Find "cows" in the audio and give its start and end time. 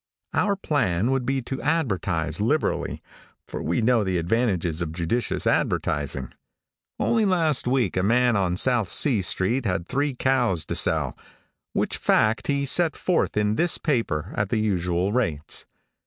10.15-10.65